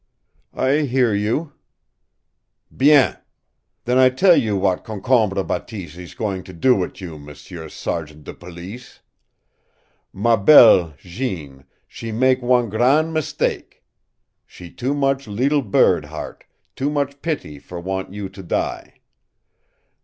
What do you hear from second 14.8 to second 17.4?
much leetle bird heart, too much